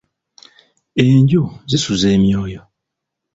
Enju 1.03 1.43
zisuza 1.69 2.07
emyoyo. 2.17 2.61